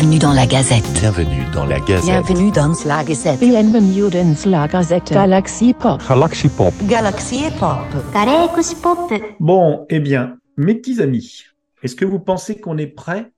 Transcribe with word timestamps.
Bienvenue 0.00 0.18
dans 0.18 0.32
la 0.32 0.46
Gazette. 0.46 0.90
Bienvenue 0.94 1.44
dans 1.52 1.66
la 1.66 1.78
Gazette. 1.78 2.04
Bienvenue 2.06 2.50
dans 2.50 2.68
la 2.86 3.04
Gazette. 3.04 3.38
Bienvenue 3.38 4.00
dans 4.00 4.50
la 4.50 4.66
Gazette. 4.66 5.12
Galaxy 5.12 5.74
Pop. 5.74 6.00
Galaxy 6.08 6.48
Pop. 6.48 6.72
Galaxy 6.84 7.42
Pop. 7.58 7.76
Galaxy 8.14 8.76
Pop. 8.76 9.12
Bon, 9.40 9.84
eh 9.90 10.00
bien, 10.00 10.38
mes 10.56 10.74
petits 10.74 11.02
amis, 11.02 11.44
est-ce 11.82 11.94
que 11.94 12.06
vous 12.06 12.18
pensez 12.18 12.58
qu'on 12.58 12.78
est 12.78 12.86
prêt 12.86 13.30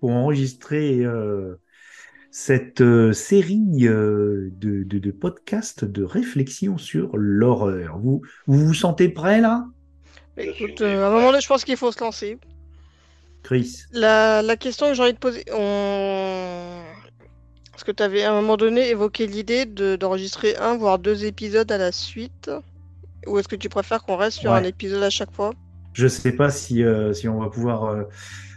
pour 0.00 0.10
enregistrer 0.10 0.98
euh, 0.98 1.58
cette 2.30 2.82
euh, 2.82 3.14
série 3.14 3.86
euh, 3.88 4.50
de, 4.52 4.82
de, 4.82 4.98
de, 4.98 5.10
podcasts 5.12 5.86
de 5.86 6.04
réflexion 6.04 6.76
sur 6.76 7.16
l'horreur? 7.16 7.98
Vous, 7.98 8.20
vous 8.46 8.66
vous 8.66 8.74
sentez 8.74 9.08
prêt 9.08 9.40
là? 9.40 9.64
Écoute, 10.36 10.82
euh, 10.82 11.04
à 11.04 11.06
un 11.06 11.10
moment 11.10 11.28
donné, 11.28 11.40
je 11.40 11.48
pense 11.48 11.64
qu'il 11.64 11.78
faut 11.78 11.90
se 11.90 12.04
lancer. 12.04 12.38
Chris 13.42 13.82
La, 13.92 14.42
la 14.42 14.56
question 14.56 14.88
que 14.88 14.94
j'ai 14.94 15.02
envie 15.02 15.12
de 15.14 15.18
poser, 15.18 15.44
on... 15.52 16.80
Est-ce 17.74 17.84
que 17.84 17.90
tu 17.92 18.02
avais 18.02 18.22
à 18.22 18.32
un 18.32 18.34
moment 18.40 18.56
donné 18.56 18.90
évoqué 18.90 19.26
l'idée 19.26 19.66
de- 19.66 19.96
d'enregistrer 19.96 20.56
un, 20.56 20.76
voire 20.76 20.98
deux 20.98 21.24
épisodes 21.24 21.70
à 21.72 21.78
la 21.78 21.90
suite 21.90 22.50
Ou 23.26 23.38
est-ce 23.38 23.48
que 23.48 23.56
tu 23.56 23.68
préfères 23.68 24.02
qu'on 24.04 24.16
reste 24.16 24.38
sur 24.38 24.52
Ouais. 24.52 24.58
un 24.58 24.62
épisode 24.64 25.02
à 25.02 25.10
chaque 25.10 25.32
fois? 25.32 25.52
Je 25.94 26.06
sais 26.06 26.32
pas 26.32 26.50
si, 26.50 26.82
euh, 26.84 27.12
si 27.12 27.28
on 27.28 27.40
va 27.40 27.48
pouvoir 27.50 27.84
euh, 27.86 28.04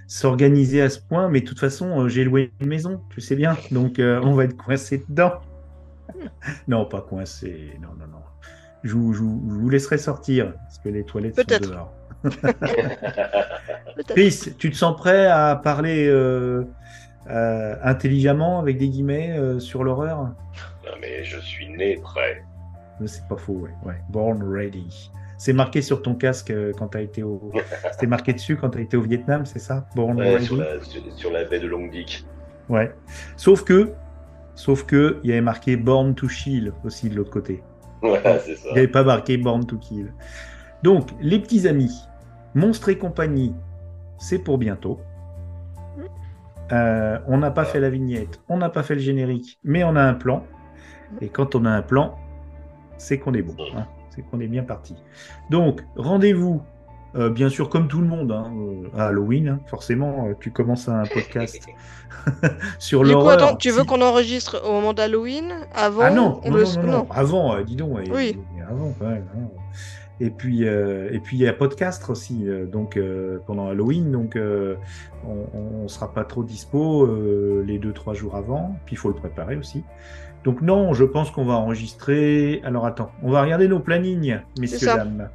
s'organiser 0.08 0.82
à 0.82 0.90
ce 0.90 1.00
point, 1.00 1.28
mais 1.30 1.42
de 1.42 1.46
toute 1.48 1.60
façon, 1.60 2.02
euh, 2.04 2.08
j'ai 2.08 2.24
loué 2.24 2.52
une 2.62 2.68
maison, 2.68 3.02
tu 3.10 3.20
sais 3.22 3.36
bien, 3.36 3.58
donc 3.72 3.98
euh, 4.00 4.22
on 4.24 4.34
va 4.34 4.44
être 4.46 4.56
coincé 4.56 5.04
dedans. 5.10 5.34
non, 6.68 6.86
pas 6.86 7.02
coincé, 7.02 7.72
non, 7.82 7.90
non, 8.00 8.08
non. 8.08 8.20
Je 8.84 8.94
vous, 8.94 9.14
je 9.14 9.20
vous- 9.24 9.44
je 9.50 9.56
vous 9.56 9.70
laisserai 9.70 9.98
sortir, 9.98 10.54
parce 10.54 10.78
que 10.78 10.90
les 10.90 11.04
toilettes 11.04 11.36
sont 11.36 11.44
Peut-être. 11.44 11.72
dehors. 11.72 11.92
Chris, 14.08 14.54
tu 14.58 14.70
te 14.72 14.76
sens 14.76 14.96
prêt 14.98 15.28
à 15.28 15.56
parler 15.56 16.08
euh, 16.08 16.64
euh, 17.30 17.76
intelligemment, 17.84 18.60
avec 18.60 18.78
des 18.78 18.90
guillemets, 18.90 19.38
euh, 19.38 19.60
sur 19.60 19.84
l'horreur? 19.84 20.18
Non, 20.86 20.92
mais 21.00 21.24
je 21.24 21.40
suis 21.40 21.70
né 21.70 21.98
prêt. 21.98 22.44
C'est 23.06 23.28
pas 23.28 23.38
faux, 23.38 23.54
ouais. 23.54 23.72
ouais. 23.86 23.96
Born 24.10 24.42
ready. 24.44 25.12
C'est 25.38 25.54
marqué 25.54 25.82
sur 25.82 26.02
ton 26.02 26.16
casque 26.16 26.54
quand 26.78 26.90
tu 26.90 26.98
as 26.98 27.02
été 27.02 27.24
au. 27.24 27.52
C'était 27.92 28.08
marqué 28.08 28.34
dessus 28.34 28.56
quand 28.56 28.70
tu 28.70 28.78
as 28.78 28.82
été 28.82 28.96
au 28.96 29.02
Vietnam, 29.02 29.46
c'est 29.46 29.60
ça? 29.60 29.86
Born 29.96 30.18
Ouais, 30.18 30.36
ready. 30.36 30.46
sur, 30.46 30.58
la, 30.58 30.82
sur, 30.82 31.02
sur 31.16 31.32
la 31.32 31.44
baie 31.44 31.60
de 31.60 31.68
Long 31.68 31.88
Dick. 31.88 32.26
Ouais. 32.70 32.94
Sauf 33.36 33.64
que, 33.64 33.92
sauf 34.56 34.86
que, 34.86 35.20
il 35.24 35.30
y 35.30 35.34
avait 35.34 35.42
marqué 35.42 35.76
Born 35.76 36.16
to 36.16 36.30
Shield 36.30 36.74
aussi 36.86 37.10
de 37.10 37.16
l'autre 37.16 37.32
côté. 37.32 37.64
Ouais, 38.02 38.22
c'est 38.46 38.56
ça. 38.56 38.68
Il 38.70 38.74
n'y 38.74 38.80
avait 38.80 38.88
pas 38.88 39.04
marqué 39.04 39.36
Born 39.38 39.66
to 39.66 39.78
Kill. 39.78 40.14
Donc, 40.84 41.10
les 41.22 41.40
petits 41.40 41.68
amis, 41.68 41.92
Monstres 42.54 42.90
et 42.90 42.98
compagnie, 42.98 43.56
c'est 44.18 44.40
pour 44.40 44.58
bientôt. 44.58 45.00
Euh, 46.72 47.20
on 47.28 47.38
n'a 47.38 47.52
pas 47.52 47.64
fait 47.66 47.80
la 47.80 47.90
vignette, 47.92 48.42
on 48.50 48.58
n'a 48.58 48.70
pas 48.70 48.82
fait 48.82 48.96
le 48.96 49.02
générique, 49.02 49.60
mais 49.64 49.84
on 49.84 49.96
a 49.96 50.02
un 50.02 50.16
plan. 50.16 50.44
Et 51.22 51.30
quand 51.30 51.54
on 51.54 51.64
a 51.66 51.70
un 51.70 51.84
plan, 51.84 52.16
c'est 52.98 53.20
qu'on 53.20 53.34
est 53.36 53.44
bon. 53.44 53.56
hein. 53.78 53.86
C'est 54.10 54.24
qu'on 54.24 54.40
est 54.40 54.48
bien 54.48 54.64
parti. 54.64 54.96
Donc, 55.52 55.82
rendez-vous, 55.96 56.64
euh, 57.16 57.30
bien 57.30 57.50
sûr, 57.50 57.70
comme 57.70 57.88
tout 57.88 58.02
le 58.02 58.08
monde, 58.08 58.32
hein, 58.32 58.52
euh, 58.58 58.90
à 58.98 59.08
Halloween. 59.08 59.48
hein. 59.50 59.60
forcément, 59.68 60.26
euh, 60.28 60.34
tu 60.40 60.52
commences 60.52 60.90
un 60.90 61.04
podcast 61.04 61.60
sur 62.80 63.04
Du 63.04 63.10
coup, 63.10 63.12
l'horreur. 63.20 63.34
attends, 63.44 63.56
tu 63.58 63.70
veux 63.70 63.84
qu'on 63.84 64.02
enregistre 64.02 64.64
au 64.68 64.72
moment 64.72 64.94
d'Halloween 64.94 65.54
Avant 65.76 66.02
ah 66.02 66.10
non, 66.10 66.42
non, 66.44 66.52
le- 66.52 66.64
non, 66.64 66.82
non, 66.84 66.92
non. 66.92 67.08
avant, 67.12 67.56
euh, 67.56 67.64
dis 67.64 67.76
donc. 67.76 68.00
Oui. 68.12 68.40
Avant, 68.68 68.92
ouais, 69.02 69.22
non. 69.36 69.52
Et 70.22 70.30
puis, 70.30 70.66
euh, 70.66 71.10
et 71.12 71.20
puis 71.20 71.38
il 71.38 71.42
y 71.42 71.48
a 71.48 71.54
podcast 71.54 72.10
aussi, 72.10 72.48
euh, 72.48 72.66
donc 72.66 72.96
euh, 72.96 73.40
pendant 73.46 73.68
Halloween, 73.68 74.12
donc 74.12 74.38
on, 74.38 75.46
on 75.54 75.88
sera 75.88 76.14
pas 76.14 76.24
trop 76.24 76.44
dispo 76.44 77.08
les 77.64 77.80
deux 77.80 77.92
trois 77.92 78.14
jours 78.14 78.36
avant. 78.36 78.76
Puis 78.86 78.96
il 78.96 78.98
faut 78.98 79.10
le 79.10 79.16
préparer 79.16 79.58
aussi. 79.58 79.84
Donc 80.44 80.62
non, 80.62 80.94
je 80.94 81.04
pense 81.04 81.32
qu'on 81.32 81.46
va 81.46 81.56
enregistrer. 81.56 82.62
Alors 82.64 82.86
attends, 82.86 83.12
on 83.24 83.32
va 83.32 83.42
regarder 83.42 83.68
nos 83.68 83.80
plannings, 83.80 84.40
messieurs 84.60 84.88
dames. 84.88 85.30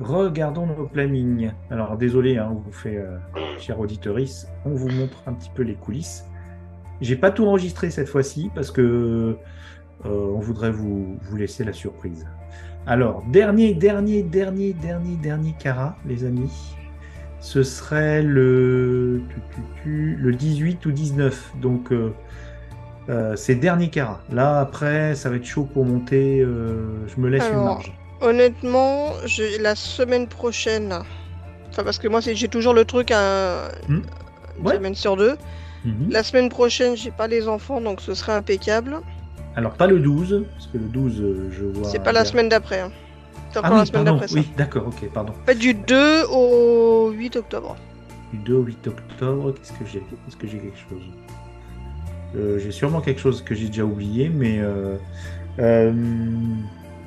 Regardons 0.00 0.66
nos 0.66 0.86
plannings. 0.86 1.52
Alors 1.70 1.96
désolé, 1.96 2.38
hein, 2.38 2.48
on 2.50 2.54
vous 2.54 2.72
fait, 2.72 2.98
cher 3.58 3.78
auditorice, 3.78 4.48
on 4.64 4.70
vous 4.70 4.88
montre 4.88 5.22
un 5.26 5.34
petit 5.34 5.50
peu 5.54 5.62
les 5.62 5.74
coulisses. 5.74 6.26
J'ai 7.00 7.16
pas 7.16 7.30
tout 7.30 7.46
enregistré 7.46 7.90
cette 7.90 8.08
fois-ci 8.08 8.50
parce 8.54 8.70
que 8.70 9.36
on 10.04 10.40
voudrait 10.40 10.72
vous, 10.72 11.18
vous 11.20 11.36
laisser 11.36 11.62
la 11.62 11.72
surprise. 11.72 12.26
Alors, 12.86 13.22
dernier, 13.28 13.74
dernier, 13.74 14.22
dernier, 14.22 14.72
dernier, 14.72 15.16
dernier 15.16 15.54
cara, 15.58 15.96
les 16.06 16.24
amis. 16.24 16.50
Ce 17.40 17.62
serait 17.62 18.22
le, 18.22 19.22
le 19.84 20.32
18 20.32 20.84
ou 20.86 20.92
19. 20.92 21.52
Donc, 21.60 21.92
euh, 21.92 22.12
euh, 23.08 23.34
c'est 23.36 23.54
dernier 23.56 23.88
cara. 23.90 24.20
Là, 24.32 24.60
après, 24.60 25.14
ça 25.14 25.30
va 25.30 25.36
être 25.36 25.44
chaud 25.44 25.64
pour 25.72 25.84
monter. 25.84 26.40
euh, 26.40 27.06
je 27.08 27.20
me 27.20 27.28
laisse 27.28 27.48
une 27.52 27.62
marge. 27.64 27.92
Honnêtement, 28.20 29.10
la 29.60 29.74
semaine 29.74 30.28
prochaine. 30.28 30.94
Enfin, 31.70 31.82
parce 31.84 31.98
que 31.98 32.06
moi, 32.08 32.20
j'ai 32.20 32.48
toujours 32.48 32.74
le 32.74 32.84
truc 32.84 33.10
à 33.10 33.68
Hmm. 33.88 34.00
une 34.58 34.66
Ouais. 34.66 34.74
semaine 34.76 34.94
sur 34.94 35.16
deux. 35.16 35.36
Mhm. 35.84 36.10
La 36.10 36.22
semaine 36.22 36.48
prochaine, 36.48 36.96
j'ai 36.96 37.10
pas 37.10 37.26
les 37.26 37.48
enfants, 37.48 37.80
donc 37.80 38.00
ce 38.00 38.14
serait 38.14 38.32
impeccable. 38.32 39.00
Alors, 39.56 39.72
pas 39.74 39.86
le 39.86 39.98
12, 39.98 40.44
parce 40.54 40.66
que 40.68 40.78
le 40.78 40.84
12, 40.84 41.20
euh, 41.20 41.50
je 41.52 41.64
vois. 41.64 41.88
C'est 41.88 42.02
pas 42.02 42.12
la 42.12 42.24
semaine 42.24 42.48
d'après. 42.48 42.80
hein. 42.80 42.90
C'est 43.50 43.58
Ah 43.58 43.66
encore 43.66 43.76
la 43.76 43.82
oui, 43.82 43.86
semaine 43.88 44.04
pardon. 44.04 44.24
Oui, 44.32 44.48
d'accord, 44.56 44.86
ok, 44.86 45.10
pardon. 45.12 45.32
En 45.42 45.46
fait, 45.46 45.54
du 45.56 45.74
2 45.74 46.24
au 46.30 47.10
8 47.10 47.36
octobre. 47.36 47.76
Du 48.32 48.38
2 48.38 48.54
au 48.54 48.62
8 48.62 48.86
octobre, 48.86 49.52
qu'est-ce 49.52 49.72
que 49.72 49.84
j'ai 49.84 49.98
Est-ce 49.98 50.36
que 50.38 50.46
j'ai 50.46 50.58
quelque 50.58 50.78
chose? 50.88 51.02
Euh, 52.34 52.58
J'ai 52.58 52.70
sûrement 52.72 53.02
quelque 53.02 53.20
chose 53.20 53.42
que 53.42 53.54
j'ai 53.54 53.66
déjà 53.66 53.84
oublié, 53.84 54.30
mais 54.30 54.58
euh, 54.60 54.96
euh, 55.58 55.92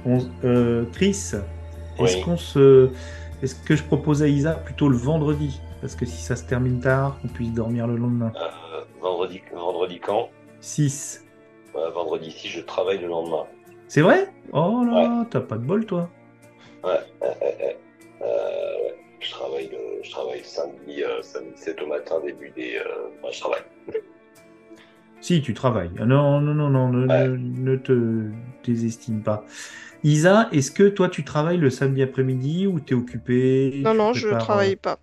on- 0.06 0.28
euh, 0.44 0.86
Chris, 0.94 1.10
est-ce 1.10 2.18
Oui. 2.18 2.22
qu'on 2.22 2.38
se, 2.38 2.90
est-ce 3.42 3.56
que 3.56 3.76
je 3.76 3.82
propose 3.84 4.22
à 4.22 4.28
Isa 4.28 4.52
plutôt 4.54 4.88
le 4.88 4.98
vendredi? 4.98 5.60
Parce 5.82 5.96
que 5.96 6.06
si 6.06 6.22
ça 6.22 6.36
se 6.36 6.44
termine 6.44 6.80
tard, 6.80 7.18
qu'on 7.22 7.28
puisse 7.28 7.52
dormir 7.54 7.88
le 7.88 7.96
lendemain. 7.98 8.32
Euh, 8.36 8.82
vendredi, 9.02 9.42
vendredi 9.52 10.00
quand? 10.00 10.30
6. 10.62 11.25
Euh, 11.76 11.90
Vendredi 11.92 12.32
si 12.32 12.48
je 12.48 12.62
travaille 12.62 13.00
le 13.00 13.08
lendemain. 13.08 13.46
C'est 13.88 14.02
vrai? 14.02 14.32
Oh 14.54 14.84
là, 14.86 15.26
t'as 15.30 15.42
pas 15.42 15.58
de 15.58 15.64
bol 15.66 15.86
toi. 15.86 16.10
Ouais, 16.84 16.92
euh, 16.92 17.26
euh, 17.26 17.32
euh, 17.42 17.74
euh, 18.22 18.84
ouais. 18.84 18.96
Je 19.20 19.32
travaille 19.32 19.70
le, 19.70 20.04
je 20.04 20.12
travaille 20.12 20.44
samedi, 20.44 21.04
euh, 21.04 21.22
samedi 21.22 21.52
7 21.56 21.82
au 21.82 21.88
matin, 21.88 22.16
début 22.26 22.52
des. 22.52 22.78
Euh, 22.78 23.08
ouais, 23.24 23.32
je 23.32 23.40
travaille. 23.40 23.64
Si, 25.22 25.42
tu 25.42 25.54
travailles. 25.54 25.92
Ah 26.00 26.06
Non, 26.06 26.40
non, 26.42 26.54
non, 26.54 26.70
non, 26.70 26.90
ne, 26.90 27.08
Ouais. 27.08 27.28
ne- 27.28 27.38
ne 27.38 27.76
te 27.78 28.30
désestime 28.64 29.24
pas. 29.24 29.44
Isa, 30.04 30.50
est-ce 30.52 30.70
que 30.72 30.88
toi 30.88 31.10
tu 31.10 31.24
travailles 31.24 31.58
le 31.58 31.72
samedi 31.72 32.04
après-midi 32.04 32.68
ou 32.68 32.80
t'es 32.80 32.94
occupé 32.94 33.82
Non, 33.84 33.94
non, 33.96 34.14
je 34.14 34.28
prépares, 34.28 34.46
travaille 34.46 34.74
euh, 34.74 34.80
pas. 34.82 35.00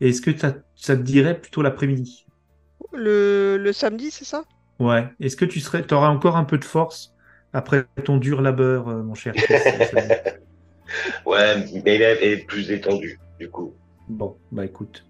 Est-ce 0.00 0.22
que 0.22 0.36
ça, 0.36 0.54
ça 0.76 0.96
te 0.96 1.02
dirait 1.02 1.38
plutôt 1.38 1.62
l'après-midi? 1.62 2.26
Le, 2.92 3.58
le 3.58 3.72
samedi, 3.72 4.10
c'est 4.10 4.24
ça? 4.24 4.44
Ouais. 4.78 5.06
Est-ce 5.20 5.36
que 5.36 5.44
tu 5.44 5.60
serais, 5.60 5.92
auras 5.92 6.08
encore 6.08 6.36
un 6.36 6.44
peu 6.44 6.58
de 6.58 6.64
force 6.64 7.14
après 7.52 7.86
ton 8.04 8.16
dur 8.16 8.42
labeur, 8.42 8.88
euh, 8.88 9.02
mon 9.02 9.14
cher 9.14 9.34
Ouais, 11.26 11.64
mais 11.84 11.96
elle 11.96 12.22
est 12.22 12.46
plus 12.46 12.68
détendue, 12.68 13.18
du 13.38 13.48
coup. 13.48 13.72
Bon, 14.08 14.36
bah 14.52 14.64
écoute. 14.64 15.04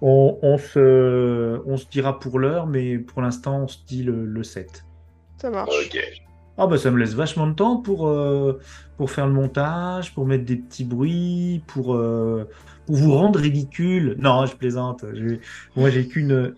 On, 0.00 0.38
on 0.42 0.58
se, 0.58 1.60
on 1.66 1.76
se 1.76 1.86
dira 1.86 2.20
pour 2.20 2.38
l'heure, 2.38 2.66
mais 2.66 2.98
pour 2.98 3.20
l'instant, 3.22 3.62
on 3.64 3.68
se 3.68 3.78
dit 3.86 4.04
le, 4.04 4.24
le 4.24 4.44
7. 4.44 4.84
Ça 5.38 5.50
marche. 5.50 5.70
Ok. 5.86 5.98
Ah 6.60 6.66
bah 6.66 6.76
ça 6.76 6.90
me 6.90 6.98
laisse 6.98 7.14
vachement 7.14 7.46
de 7.46 7.54
temps 7.54 7.76
pour, 7.76 8.08
euh, 8.08 8.60
pour 8.96 9.12
faire 9.12 9.28
le 9.28 9.32
montage, 9.32 10.12
pour 10.12 10.26
mettre 10.26 10.44
des 10.44 10.56
petits 10.56 10.84
bruits, 10.84 11.62
pour, 11.68 11.94
euh, 11.94 12.48
pour 12.86 12.96
vous 12.96 13.14
rendre 13.14 13.38
ridicule. 13.38 14.16
Non, 14.18 14.44
je 14.44 14.56
plaisante. 14.56 15.04
Moi, 15.76 15.90
j'ai 15.90 16.08
qu'une 16.08 16.54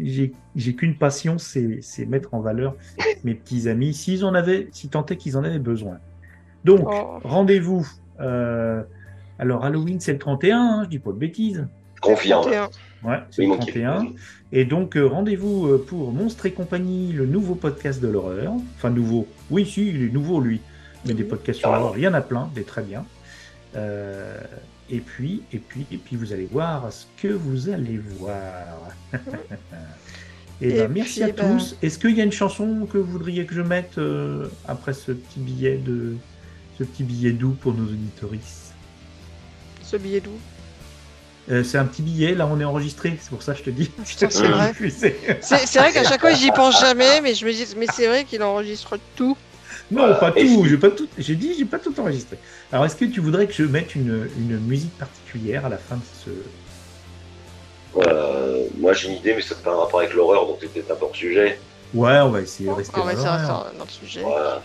j'ai 0.00 0.74
qu'une 0.76 0.96
passion, 0.96 1.36
c'est 1.38 1.80
mettre 2.06 2.34
en 2.34 2.40
valeur 2.40 2.76
mes 3.24 3.34
petits 3.34 3.68
amis, 3.68 3.94
s'ils 3.94 4.24
en 4.24 4.34
avaient, 4.34 4.68
si 4.72 4.88
tant 4.88 5.04
est 5.06 5.16
qu'ils 5.16 5.36
en 5.36 5.44
avaient 5.44 5.58
besoin. 5.58 5.98
Donc, 6.64 6.86
Oh. 6.90 7.18
rendez-vous. 7.22 7.86
euh, 8.20 8.82
alors, 9.38 9.64
Halloween, 9.64 9.98
c'est 10.00 10.12
le 10.12 10.18
31, 10.18 10.58
hein, 10.58 10.80
je 10.84 10.88
dis 10.90 10.98
pas 10.98 11.10
de 11.10 11.16
bêtises. 11.16 11.66
Confirme. 12.00 12.42
31. 12.42 12.68
Ouais, 13.02 13.18
c'est 13.30 13.42
Oui, 13.42 13.48
le 13.48 13.54
mon 13.54 13.58
kiff. 13.58 13.74
31. 13.74 14.06
Et 14.52 14.64
donc, 14.64 14.96
euh, 14.96 15.06
rendez-vous 15.06 15.66
euh, 15.66 15.84
pour 15.86 16.12
Monstres 16.12 16.46
et 16.46 16.52
compagnie, 16.52 17.12
le 17.12 17.26
nouveau 17.26 17.54
podcast 17.54 18.00
de 18.00 18.08
l'horreur. 18.08 18.52
Enfin, 18.76 18.90
nouveau. 18.90 19.26
Oui, 19.50 19.66
si, 19.66 19.88
il 19.88 20.02
est 20.04 20.12
nouveau, 20.12 20.40
lui. 20.40 20.60
Mais 21.06 21.14
des 21.14 21.24
podcasts 21.24 21.58
sur 21.58 21.72
l'horreur, 21.72 21.94
il 21.98 22.02
y 22.04 22.08
en 22.08 22.14
a 22.14 22.20
plein, 22.20 22.48
des 22.54 22.62
très 22.62 22.82
bien. 22.82 23.04
Euh, 23.76 24.38
et 24.90 25.00
puis, 25.00 25.42
et 25.52 25.58
puis, 25.58 25.86
et 25.90 25.96
puis, 25.96 26.16
vous 26.16 26.32
allez 26.32 26.48
voir 26.50 26.92
ce 26.92 27.04
que 27.20 27.28
vous 27.28 27.68
allez 27.68 27.98
voir. 27.98 28.90
et 30.60 30.68
Et 30.68 30.72
ben, 30.74 30.92
merci 30.92 31.20
puis, 31.20 31.30
à 31.30 31.32
ben- 31.32 31.56
tous. 31.56 31.76
Est-ce 31.82 31.98
qu'il 31.98 32.16
y 32.16 32.20
a 32.20 32.24
une 32.24 32.32
chanson 32.32 32.86
que 32.90 32.98
vous 32.98 33.10
voudriez 33.12 33.46
que 33.46 33.54
je 33.54 33.62
mette 33.62 33.98
euh, 33.98 34.48
après 34.68 34.92
ce 34.92 35.12
petit 35.12 35.40
billet 35.40 35.76
de 35.78 36.16
ce 36.78 36.84
petit 36.84 37.02
billet 37.04 37.32
doux 37.32 37.56
pour 37.60 37.74
nos 37.74 37.84
auditoristes? 37.84 38.74
Ce 39.82 39.96
billet 39.96 40.20
doux? 40.20 40.38
Euh, 41.50 41.62
c'est 41.62 41.76
un 41.76 41.84
petit 41.84 42.00
billet, 42.00 42.34
là 42.34 42.46
on 42.46 42.58
est 42.58 42.64
enregistré, 42.64 43.18
c'est 43.20 43.28
pour 43.28 43.42
ça 43.42 43.52
que 43.52 43.58
je 43.58 43.64
te 43.64 43.70
dis. 43.70 43.90
Putain, 44.06 44.30
c'est 44.30 44.48
vrai. 44.48 44.72
C'est 44.90 45.78
vrai 45.78 45.92
qu'à 45.92 46.02
chaque 46.04 46.20
fois, 46.22 46.32
j'y 46.32 46.50
pense 46.50 46.80
jamais, 46.80 47.20
mais 47.20 47.34
je 47.34 47.44
me 47.44 47.52
dis, 47.52 47.66
mais 47.76 47.86
c'est 47.92 48.06
vrai 48.06 48.24
qu'il 48.24 48.42
enregistre 48.42 48.98
tout. 49.14 49.36
Non, 49.90 50.14
pas 50.18 50.32
tout, 50.32 50.64
j'ai 50.66 50.78
pas 50.78 50.90
tout, 50.90 51.08
j'ai 51.18 51.36
dit, 51.36 51.54
j'ai 51.58 51.64
pas 51.64 51.78
tout 51.78 51.98
enregistré. 52.00 52.38
Alors 52.72 52.86
est-ce 52.86 52.96
que 52.96 53.04
tu 53.04 53.20
voudrais 53.20 53.46
que 53.46 53.52
je 53.52 53.64
mette 53.64 53.94
une, 53.94 54.28
une 54.38 54.58
musique 54.58 54.96
particulière 54.98 55.66
à 55.66 55.68
la 55.68 55.78
fin 55.78 55.96
de 55.96 56.02
ce. 56.24 56.30
Euh, 57.96 58.66
moi 58.78 58.92
j'ai 58.92 59.08
une 59.08 59.16
idée, 59.16 59.34
mais 59.34 59.42
ça 59.42 59.54
n'a 59.54 59.60
pas 59.60 59.72
un 59.72 59.76
rapport 59.76 60.00
avec 60.00 60.14
l'horreur, 60.14 60.46
donc 60.46 60.58
c'est 60.60 60.72
peut-être 60.72 60.90
un 60.90 60.96
peu 60.96 61.04
hors 61.04 61.16
sujet. 61.16 61.58
Ouais, 61.92 62.18
on 62.20 62.30
va 62.30 62.40
essayer 62.40 62.68
de 62.68 62.74
rester 62.74 62.98
On 62.98 63.04
va 63.04 63.12
essayer 63.12 63.26
de 63.26 63.30
rester 63.30 63.48
dans 63.48 63.78
notre 63.78 63.90
sujet. 63.92 64.22
Voilà. 64.22 64.62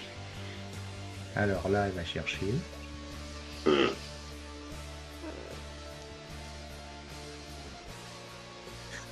Alors 1.36 1.70
là, 1.70 1.86
elle 1.88 1.94
va 1.94 2.06
chercher. 2.06 2.38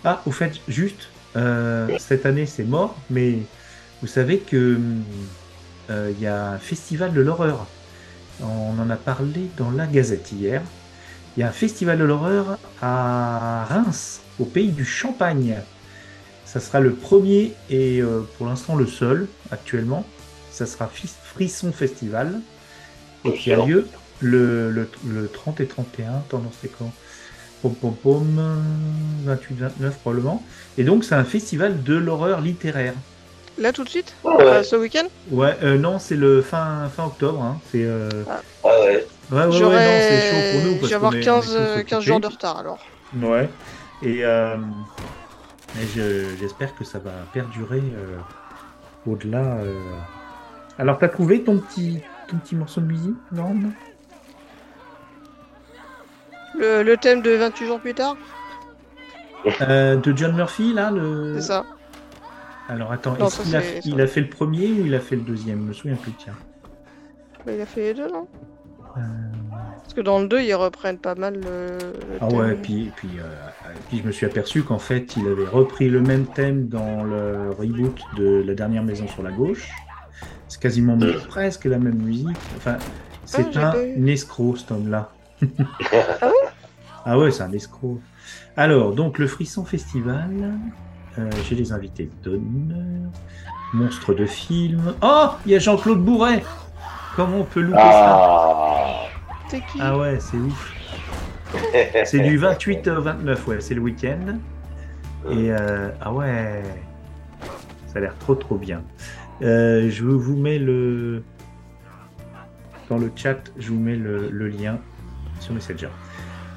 Ah, 0.04 0.22
au 0.26 0.32
fait, 0.32 0.54
juste, 0.68 1.10
euh, 1.36 1.98
cette 2.00 2.26
année 2.26 2.46
c'est 2.46 2.64
mort, 2.64 2.96
mais 3.10 3.40
vous 4.02 4.08
savez 4.08 4.40
que 4.40 4.76
hum, 4.76 5.04
euh, 5.04 5.47
il 5.90 6.20
y 6.20 6.28
a 6.28 6.52
un 6.52 6.58
festival 6.58 7.14
de 7.14 7.22
l'horreur. 7.22 7.68
On 8.42 8.80
en 8.80 8.90
a 8.90 8.96
parlé 8.96 9.50
dans 9.58 9.72
la 9.72 9.88
Gazette 9.88 10.32
hier. 10.32 10.62
Il 11.36 11.42
y 11.42 11.44
a 11.44 11.50
un 11.50 11.52
festival 11.52 11.98
de 12.00 12.04
l'horreur 12.04 12.58
à 12.82 13.66
Reims, 13.70 14.22
au 14.40 14.46
pays 14.46 14.72
du 14.72 14.86
Champagne. 14.86 15.58
Ça 16.46 16.60
sera 16.60 16.80
le 16.80 16.94
premier 16.94 17.54
et 17.70 18.02
euh, 18.02 18.22
pour 18.38 18.48
l'instant 18.48 18.76
le 18.76 18.88
seul 18.88 19.28
actuellement. 19.52 20.06
Ça 20.52 20.66
sera 20.66 20.88
Frisson 20.90 21.72
Festival 21.72 22.42
et 23.24 23.34
qui 23.34 23.52
a 23.52 23.58
lieu 23.58 23.88
le, 24.20 24.72
le, 24.72 24.90
le 25.06 25.30
30 25.30 25.60
et 25.62 25.68
31. 25.68 26.16
Attends, 26.16 26.44
c'est 26.62 26.70
quand? 26.70 26.92
Pom 27.62 27.76
pom 27.76 27.96
pom, 27.96 28.40
28-29 29.26 29.92
probablement. 30.02 30.44
Et 30.78 30.84
donc 30.84 31.04
c'est 31.04 31.16
un 31.16 31.24
festival 31.26 31.84
de 31.84 31.96
l'horreur 31.96 32.42
littéraire. 32.42 32.94
Là, 33.58 33.74
tout 33.74 33.84
de 33.84 33.90
suite 33.90 34.16
Ah 34.24 34.36
ouais. 34.38 34.64
Ce 34.64 34.76
week-end 34.76 35.06
Ouais, 35.32 35.56
euh, 35.64 35.78
non, 35.78 35.98
c'est 36.00 36.16
le 36.16 36.42
fin, 36.42 36.88
fin 36.96 37.06
octobre. 37.06 37.42
Hein. 37.42 37.58
C'est 37.72 37.84
euh... 37.86 38.10
Ah 38.28 38.40
ouais. 38.64 39.08
ouais, 39.32 39.38
ouais, 39.38 39.46
ouais, 39.46 39.48
non, 39.48 39.50
c'est 39.60 40.22
chaud 40.30 40.52
pour 40.52 40.72
nous. 40.72 40.78
Je 40.84 40.88
vais 40.88 40.94
avoir 40.94 41.12
qu'on 41.12 41.18
est- 41.18 41.22
15, 41.24 41.36
on 41.36 41.40
est 41.40 41.44
tous 41.56 41.58
euh, 41.58 41.76
15 41.76 41.80
occupés. 41.98 42.02
jours 42.02 42.20
de 42.20 42.28
retard 42.28 42.58
alors. 42.60 42.80
Ouais. 43.20 43.50
Et, 44.04 44.24
euh, 44.24 44.58
je- 45.96 46.36
j'espère 46.40 46.76
que 46.76 46.84
ça 46.84 47.00
va 47.00 47.12
perdurer 47.34 47.82
euh, 47.98 48.18
au-delà. 49.08 49.40
euh. 49.58 49.74
Alors, 50.78 51.00
t'as 51.00 51.08
trouvé 51.10 51.44
ton 51.44 51.58
petit, 51.58 52.00
ton 52.28 52.38
petit 52.38 52.56
morceau 52.56 52.82
de 52.82 52.86
musique, 52.86 53.16
Norm 53.32 53.72
Le, 56.60 56.84
le 56.84 56.98
thème 56.98 57.22
de 57.24 57.32
28 57.32 57.66
jours 57.66 57.80
plus 57.80 57.96
tard? 57.96 58.16
Euh, 59.62 59.96
De 59.96 60.16
John 60.16 60.36
Murphy, 60.36 60.74
là 60.74 60.92
le... 60.92 61.36
C'est 61.40 61.48
ça. 61.48 61.66
Alors, 62.70 62.92
attends, 62.92 63.18
Non, 63.18 63.28
est-ce 63.28 63.38
ça, 63.38 63.44
qu'il 63.44 63.56
a, 63.56 63.62
c'est- 63.62 63.86
il 63.86 64.02
a 64.02 64.08
fait 64.08 64.22
le 64.22 64.30
premier 64.30 64.68
ou 64.68 64.86
il 64.86 64.94
a 64.96 65.00
fait 65.00 65.16
le 65.16 65.22
deuxième? 65.22 65.62
Je 65.62 65.66
me 65.68 65.74
souviens 65.74 65.96
plus, 65.96 66.12
tiens. 66.14 66.34
Bah, 67.46 67.54
il 67.54 67.62
a 67.62 67.66
fait 67.66 67.82
les 67.82 67.94
deux, 67.94 68.08
non? 68.12 68.28
Euh, 68.98 69.00
Parce 69.82 69.94
que 69.94 70.02
dans 70.02 70.20
le 70.20 70.28
2, 70.28 70.42
ils 70.42 70.54
reprennent 70.54 70.98
pas 70.98 71.16
mal 71.16 71.36
le. 71.36 71.78
le 71.78 72.18
Ah 72.20 72.28
thème. 72.28 72.38
ouais, 72.40 72.52
et 72.52 72.56
puis, 72.56 72.88
et 72.88 72.92
puis, 72.96 73.10
euh, 73.20 73.24
et 73.74 73.80
puis 73.88 73.98
je 74.00 74.04
me 74.04 74.12
suis 74.12 74.26
aperçu 74.26 74.64
qu'en 74.64 74.80
fait, 74.80 75.16
il 75.16 75.28
avait 75.28 75.48
repris 75.48 75.88
le 75.88 76.02
même 76.02 76.26
thème 76.26 76.68
dans 76.68 77.04
le 77.04 77.52
reboot 77.52 77.98
de 78.18 78.44
La 78.46 78.54
dernière 78.54 78.84
maison 78.84 79.08
sur 79.08 79.24
la 79.24 79.32
gauche. 79.32 79.70
C'est 80.50 80.62
quasiment 80.62 80.98
presque 81.28 81.66
la 81.66 81.78
même 81.78 82.02
musique. 82.02 82.38
Enfin, 82.58 82.78
c'est 83.26 83.52
j'ai 83.54 83.60
un 83.60 84.06
escroc, 84.08 84.58
cet 84.58 84.72
homme-là. 84.72 85.10
Ah 86.22 86.32
Ah 87.06 87.18
ouais, 87.18 87.32
c'est 87.32 87.44
un 87.44 87.52
escroc. 87.54 88.00
Alors, 88.58 88.94
donc, 88.94 89.20
le 89.20 89.28
Frisson 89.28 89.64
Festival. 89.64 90.30
Euh, 91.20 91.30
J'ai 91.48 91.56
les 91.56 91.72
invités 91.72 92.10
d'honneur. 92.24 93.12
Monstre 93.74 94.14
de 94.14 94.26
film. 94.26 94.94
Oh 95.02 95.30
Il 95.46 95.52
y 95.52 95.56
a 95.56 95.60
Jean-Claude 95.60 96.04
Bourret 96.04 96.44
Comment 97.16 97.40
on 97.40 97.44
peut 97.44 97.62
louper 97.62 97.78
ça 97.78 97.84
Ah. 97.84 99.00
C'est 99.50 99.60
qui 99.60 99.80
Ah 99.82 99.98
ouais, 99.98 100.20
c'est 100.20 100.38
ouf. 100.38 100.74
C'est 102.06 102.20
du 102.20 102.38
28 102.38 102.88
au 102.90 103.02
29, 103.02 103.48
ouais, 103.48 103.62
c'est 103.62 103.74
le 103.74 103.82
week-end. 103.82 104.38
Et 105.30 105.52
euh, 105.52 105.90
ah 106.02 106.12
ouais, 106.14 106.62
ça 107.88 107.98
a 107.98 108.02
l'air 108.02 108.16
trop 108.20 108.36
trop 108.36 108.56
bien. 108.56 108.84
Euh, 109.42 109.90
je 109.90 110.04
vous 110.04 110.36
mets 110.36 110.60
le 110.60 111.24
dans 112.90 112.98
le 112.98 113.12
chat, 113.16 113.40
je 113.58 113.70
vous 113.70 113.80
mets 113.80 113.96
le, 113.96 114.30
le 114.30 114.48
lien 114.48 114.80
sur 115.40 115.54
Messenger. 115.54 115.90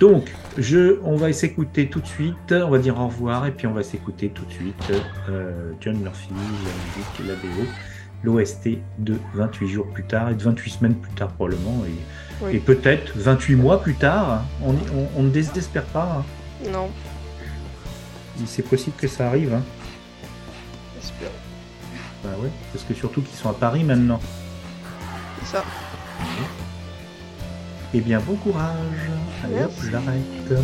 Donc, 0.00 0.32
je, 0.56 0.98
on 1.04 1.16
va 1.16 1.32
s'écouter 1.32 1.88
tout 1.88 2.00
de 2.00 2.06
suite. 2.06 2.52
On 2.52 2.70
va 2.70 2.78
dire 2.78 2.98
au 2.98 3.06
revoir 3.06 3.44
et 3.46 3.50
puis 3.52 3.66
on 3.66 3.72
va 3.74 3.82
s'écouter 3.82 4.30
tout 4.30 4.44
de 4.46 4.52
suite 4.52 4.92
euh, 5.28 5.72
John 5.80 5.98
Murphy, 5.98 6.28
la 6.30 7.26
musique, 7.26 7.28
la 7.28 7.34
BO, 7.34 7.68
l'OST 8.24 8.78
de 8.98 9.16
28 9.34 9.68
jours 9.68 9.86
plus 9.88 10.04
tard 10.04 10.30
et 10.30 10.34
de 10.34 10.42
28 10.42 10.70
semaines 10.70 10.94
plus 10.94 11.12
tard 11.12 11.28
probablement 11.28 11.82
et, 11.86 12.44
Oui. 12.44 12.56
et 12.56 12.58
peut-être 12.60 13.12
28 13.16 13.56
mois 13.56 13.82
plus 13.82 13.94
tard. 13.94 14.44
On, 14.64 14.70
on, 14.72 15.08
on 15.18 15.22
ne 15.22 15.30
désespère 15.30 15.84
pas. 15.84 16.20
hein. 16.64 16.70
Non, 16.72 16.88
C'est 18.46 18.62
possible 18.66 18.96
que 18.96 19.06
ça 19.08 19.26
arrive. 19.28 19.52
Hein. 19.52 19.62
j'espère. 20.98 21.30
Bah 22.24 22.30
ouais, 22.42 22.50
parce 22.72 22.84
que 22.84 22.94
surtout 22.94 23.20
qu'ils 23.20 23.36
sont 23.36 23.50
à 23.50 23.54
Paris 23.54 23.84
maintenant. 23.84 24.20
C'est 25.40 25.56
ça. 25.56 25.64
Eh 27.92 28.00
bien, 28.00 28.20
bon 28.20 28.34
courage. 28.36 29.10
Allez 29.44 29.64
hop, 29.64 29.72
j'arrête. 29.90 30.62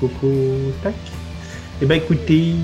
Coco, 0.00 0.32
tac. 0.82 0.94
Eh 1.82 1.86
ben 1.86 1.96
écoutez, 1.96 2.54